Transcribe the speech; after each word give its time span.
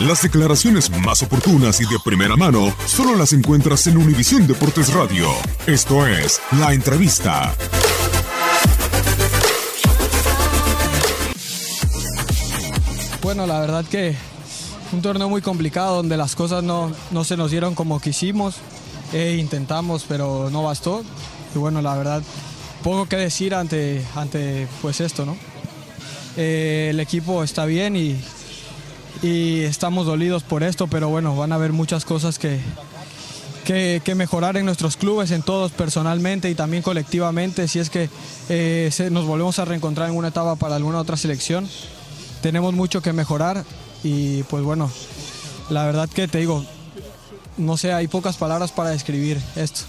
Las 0.00 0.22
declaraciones 0.22 0.90
más 1.02 1.22
oportunas 1.22 1.78
y 1.82 1.84
de 1.84 1.98
primera 2.02 2.34
mano 2.34 2.74
solo 2.86 3.14
las 3.16 3.34
encuentras 3.34 3.86
en 3.86 3.98
Univisión 3.98 4.46
Deportes 4.46 4.94
Radio. 4.94 5.28
Esto 5.66 6.06
es 6.06 6.40
La 6.58 6.72
Entrevista. 6.72 7.54
Bueno, 13.20 13.46
la 13.46 13.60
verdad 13.60 13.84
que 13.84 14.16
un 14.92 15.02
torneo 15.02 15.28
muy 15.28 15.42
complicado 15.42 15.96
donde 15.96 16.16
las 16.16 16.34
cosas 16.34 16.64
no, 16.64 16.90
no 17.10 17.24
se 17.24 17.36
nos 17.36 17.50
dieron 17.50 17.74
como 17.74 18.00
quisimos. 18.00 18.56
Eh, 19.12 19.36
intentamos, 19.38 20.06
pero 20.08 20.48
no 20.50 20.62
bastó. 20.62 21.04
Y 21.54 21.58
bueno, 21.58 21.82
la 21.82 21.94
verdad, 21.94 22.22
poco 22.82 23.06
que 23.06 23.16
decir 23.16 23.54
ante, 23.54 24.02
ante 24.16 24.66
pues 24.80 24.98
esto, 25.02 25.26
¿no? 25.26 25.36
Eh, 26.38 26.88
el 26.88 27.00
equipo 27.00 27.44
está 27.44 27.66
bien 27.66 27.96
y, 27.96 28.18
y 29.22 29.60
estamos 29.60 30.06
dolidos 30.06 30.42
por 30.42 30.62
esto, 30.62 30.86
pero 30.86 31.08
bueno, 31.08 31.36
van 31.36 31.52
a 31.52 31.56
haber 31.56 31.72
muchas 31.72 32.04
cosas 32.04 32.38
que, 32.38 32.60
que, 33.64 34.14
mejorar 34.14 34.56
en 34.56 34.64
nuestros 34.64 34.96
clubes, 34.96 35.30
en 35.30 35.42
todos 35.42 35.72
personalmente 35.72 36.50
y 36.50 36.54
también 36.54 36.82
colectivamente, 36.82 37.68
si 37.68 37.78
es 37.78 37.90
que 37.90 38.08
eh, 38.48 38.90
nos 39.10 39.26
volvemos 39.26 39.58
a 39.58 39.64
reencontrar 39.64 40.08
en 40.08 40.16
una 40.16 40.28
etapa 40.28 40.56
para 40.56 40.76
alguna 40.76 40.98
otra 40.98 41.16
selección. 41.16 41.68
Tenemos 42.42 42.74
mucho 42.74 43.02
que 43.02 43.12
mejorar 43.12 43.64
y 44.02 44.42
pues 44.44 44.64
bueno, 44.64 44.90
la 45.68 45.84
verdad 45.84 46.08
que 46.08 46.26
te 46.26 46.38
digo, 46.38 46.64
no 47.58 47.76
sé, 47.76 47.92
hay 47.92 48.08
pocas 48.08 48.36
palabras 48.36 48.72
para 48.72 48.90
describir 48.90 49.40
esto. 49.56 49.82